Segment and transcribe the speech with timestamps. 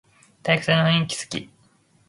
[0.41, 1.51] 体育祭の雰囲気すき